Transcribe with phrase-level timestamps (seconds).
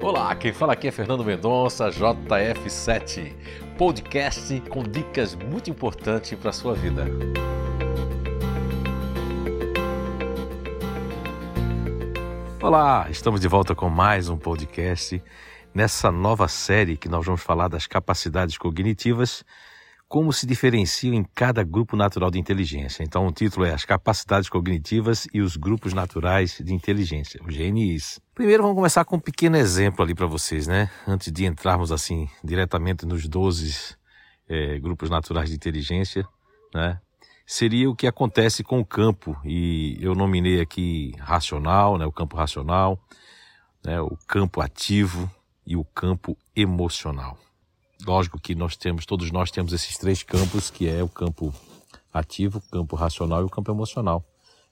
[0.00, 3.34] Olá, quem fala aqui é Fernando Mendonça, JF7,
[3.76, 7.04] podcast com dicas muito importantes para a sua vida.
[12.62, 15.20] Olá, estamos de volta com mais um podcast
[15.74, 19.44] nessa nova série que nós vamos falar das capacidades cognitivas,
[20.08, 23.02] como se diferenciam em cada grupo natural de inteligência.
[23.02, 28.18] Então, o título é As Capacidades Cognitivas e os Grupos Naturais de Inteligência, os GNIs.
[28.34, 30.90] Primeiro, vamos começar com um pequeno exemplo ali para vocês, né?
[31.06, 33.96] Antes de entrarmos assim diretamente nos 12
[34.48, 36.26] é, grupos naturais de inteligência,
[36.74, 36.98] né?
[37.46, 42.04] Seria o que acontece com o campo, e eu nominei aqui racional, né?
[42.04, 42.98] O campo racional,
[43.84, 43.98] né?
[44.00, 45.30] o campo ativo,
[45.68, 47.38] e o campo emocional.
[48.06, 51.52] Lógico que nós temos, todos nós temos esses três campos, que é o campo
[52.12, 54.24] ativo, o campo racional e o campo emocional.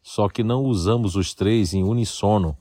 [0.02, 2.56] Só que não usamos os três em unissono,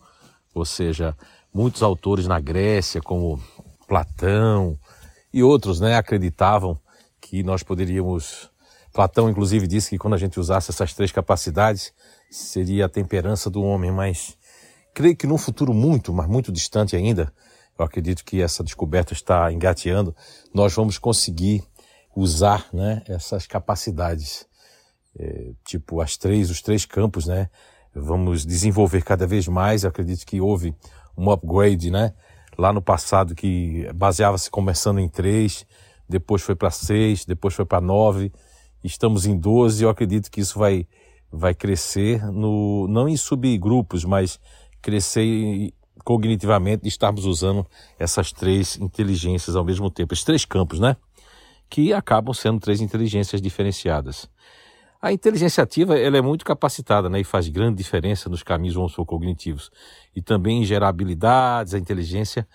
[0.54, 1.16] ou seja,
[1.54, 3.40] muitos autores na Grécia, como
[3.88, 4.78] Platão
[5.32, 6.80] e outros, né, acreditavam
[7.22, 8.50] que nós poderíamos.
[8.92, 11.94] Platão, inclusive, disse que quando a gente usasse essas três capacidades,
[12.32, 14.38] seria a temperança do homem, mas
[14.94, 17.32] creio que num futuro muito, mas muito distante ainda,
[17.78, 20.16] eu acredito que essa descoberta está engateando,
[20.54, 21.64] nós vamos conseguir
[22.16, 24.48] usar né, essas capacidades,
[25.18, 27.50] é, tipo as três, os três campos, né?
[27.94, 29.84] Vamos desenvolver cada vez mais.
[29.84, 30.76] Eu acredito que houve
[31.18, 32.14] um upgrade, né?
[32.58, 35.66] Lá no passado que baseava-se começando em três,
[36.08, 38.34] depois foi para seis, depois foi para nove,
[38.84, 39.84] estamos em doze.
[39.84, 40.88] Eu acredito que isso vai
[41.32, 44.40] vai crescer no não em subgrupos, mas
[44.82, 45.74] crescer
[46.06, 47.66] cognitivamente de estarmos usando
[48.00, 50.96] essas três inteligências ao mesmo tempo, esses três campos, né?
[51.68, 54.30] Que acabam sendo três inteligências diferenciadas.
[55.02, 58.96] A inteligência ativa ela é muito capacitada né, e faz grande diferença nos caminhos vamos
[58.96, 59.72] cognitivos.
[60.16, 62.48] E também em gerar habilidades, a inteligência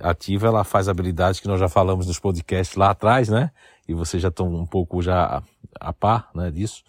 [0.00, 3.50] ativa ela faz habilidades que nós já falamos nos podcasts lá atrás, né?
[3.88, 5.42] E vocês já estão um pouco já a,
[5.88, 6.84] a par né, disso.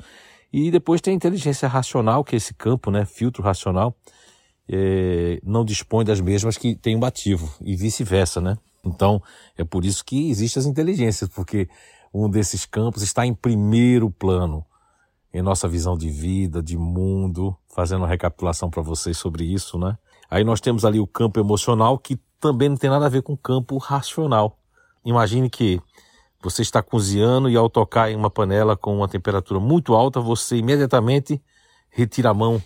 [0.51, 3.05] E depois tem a inteligência racional, que é esse campo, né?
[3.05, 3.95] Filtro racional,
[4.69, 8.57] é, não dispõe das mesmas que tem um ativo e vice-versa, né?
[8.85, 9.21] Então,
[9.57, 11.67] é por isso que existem as inteligências, porque
[12.13, 14.63] um desses campos está em primeiro plano
[15.33, 19.97] em nossa visão de vida, de mundo, fazendo uma recapitulação para vocês sobre isso, né?
[20.29, 23.33] Aí nós temos ali o campo emocional, que também não tem nada a ver com
[23.33, 24.57] o campo racional.
[25.03, 25.79] Imagine que
[26.41, 30.57] você está cozinhando e ao tocar em uma panela com uma temperatura muito alta, você
[30.57, 31.41] imediatamente
[31.89, 32.61] retira a mão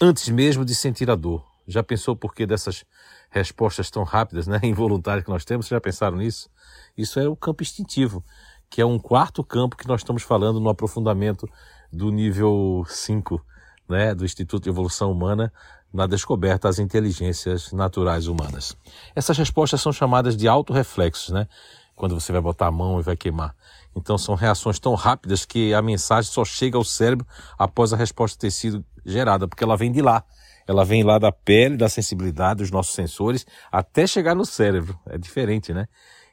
[0.00, 1.44] antes mesmo de sentir a dor.
[1.66, 2.84] Já pensou por que dessas
[3.30, 5.66] respostas tão rápidas, né, involuntárias que nós temos?
[5.66, 6.48] Vocês já pensaram nisso?
[6.96, 8.24] Isso é o campo instintivo,
[8.68, 11.48] que é um quarto campo que nós estamos falando no aprofundamento
[11.92, 13.44] do nível 5,
[13.88, 15.52] né, do Instituto de Evolução Humana,
[15.92, 18.76] na descoberta das inteligências naturais humanas.
[19.14, 21.48] Essas respostas são chamadas de autorreflexos, né?
[21.96, 23.54] Quando você vai botar a mão e vai queimar.
[23.94, 27.26] Então são reações tão rápidas que a mensagem só chega ao cérebro
[27.58, 30.24] após a resposta ter sido gerada, porque ela vem de lá.
[30.66, 34.98] Ela vem lá da pele, da sensibilidade dos nossos sensores, até chegar no cérebro.
[35.06, 35.88] É diferente, né?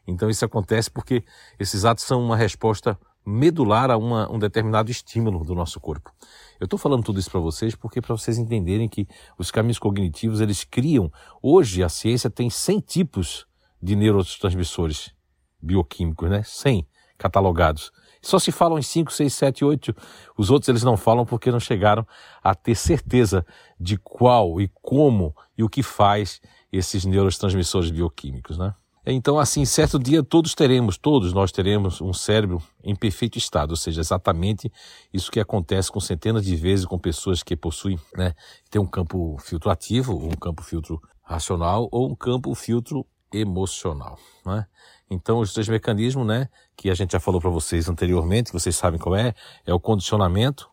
[0.08, 1.24] Então isso acontece porque
[1.60, 6.14] esses atos são uma resposta medular a uma, um determinado estímulo do nosso corpo.
[6.60, 9.06] Eu estou falando tudo isso para vocês porque para vocês entenderem que
[9.38, 11.12] os caminhos cognitivos eles criam.
[11.42, 13.46] Hoje a ciência tem 100 tipos
[13.82, 15.14] de neurotransmissores
[15.62, 16.42] bioquímicos, né?
[16.44, 17.92] 100 catalogados.
[18.28, 19.96] Só se falam em 5, 6, 7, 8.
[20.38, 22.06] Os outros eles não falam porque não chegaram
[22.44, 23.46] a ter certeza
[23.80, 28.74] de qual e como e o que faz esses neurotransmissores bioquímicos, né?
[29.06, 33.78] Então, assim, certo dia todos teremos, todos nós teremos um cérebro em perfeito estado, ou
[33.78, 34.70] seja, exatamente
[35.14, 38.34] isso que acontece com centenas de vezes com pessoas que possuem, né,
[38.70, 44.66] tem um campo filtro ativo, um campo filtro racional ou um campo filtro emocional, né?
[45.10, 48.76] Então, os três mecanismos, né, que a gente já falou para vocês anteriormente, que vocês
[48.76, 49.34] sabem qual é,
[49.66, 50.70] é o condicionamento,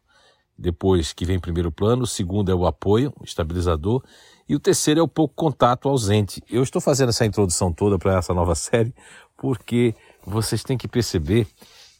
[0.56, 4.02] depois que vem em primeiro plano, o segundo é o apoio, estabilizador,
[4.48, 6.42] e o terceiro é o pouco contato ausente.
[6.50, 8.94] Eu estou fazendo essa introdução toda para essa nova série
[9.36, 9.94] porque
[10.24, 11.46] vocês têm que perceber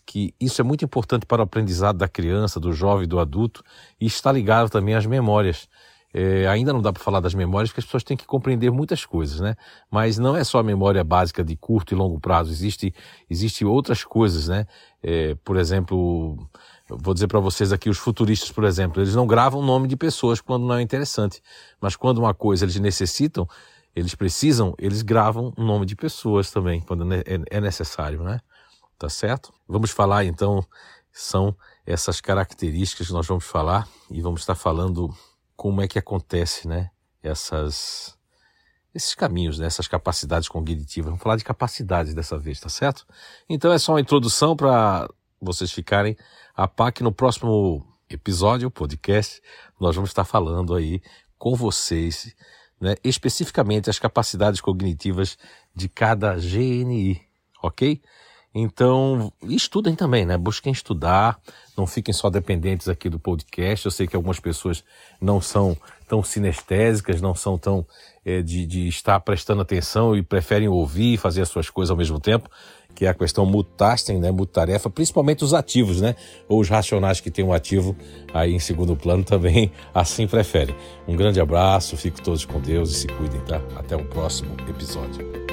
[0.06, 3.64] que isso é muito importante para o aprendizado da criança, do jovem, do adulto,
[4.00, 5.68] e está ligado também às memórias.
[6.16, 9.04] É, ainda não dá para falar das memórias, porque as pessoas têm que compreender muitas
[9.04, 9.56] coisas, né?
[9.90, 12.94] Mas não é só a memória básica de curto e longo prazo, existe,
[13.28, 14.64] existe outras coisas, né?
[15.02, 16.38] É, por exemplo,
[16.88, 19.96] vou dizer para vocês aqui, os futuristas, por exemplo, eles não gravam o nome de
[19.96, 21.42] pessoas quando não é interessante,
[21.80, 23.44] mas quando uma coisa eles necessitam,
[23.94, 28.38] eles precisam, eles gravam o nome de pessoas também, quando é, é necessário, né?
[28.96, 29.52] Tá certo?
[29.66, 30.64] Vamos falar então,
[31.12, 35.12] são essas características que nós vamos falar e vamos estar falando
[35.56, 36.90] como é que acontece, né?
[37.22, 38.16] Essas,
[38.94, 41.10] esses caminhos, né, essas capacidades cognitivas.
[41.10, 43.06] Vamos falar de capacidades dessa vez, tá certo?
[43.48, 45.08] Então é só uma introdução para
[45.40, 46.16] vocês ficarem
[46.54, 49.40] a par que no próximo episódio, podcast,
[49.80, 51.02] nós vamos estar falando aí
[51.38, 52.34] com vocês,
[52.80, 55.36] né, especificamente as capacidades cognitivas
[55.74, 57.20] de cada GNI,
[57.62, 58.00] ok?
[58.54, 60.38] Então, estudem também, né?
[60.38, 61.40] Busquem estudar,
[61.76, 63.84] não fiquem só dependentes aqui do podcast.
[63.84, 64.84] Eu sei que algumas pessoas
[65.20, 67.84] não são tão sinestésicas, não são tão
[68.24, 71.96] é, de, de, estar prestando atenção e preferem ouvir e fazer as suas coisas ao
[71.96, 72.48] mesmo tempo,
[72.94, 74.30] que é a questão multasking, né?
[74.30, 76.14] Multarefa, principalmente os ativos, né?
[76.48, 77.96] Ou os racionais que têm um ativo
[78.32, 80.76] aí em segundo plano também assim preferem.
[81.08, 83.60] Um grande abraço, fiquem todos com Deus e se cuidem, tá?
[83.76, 85.43] Até o próximo episódio.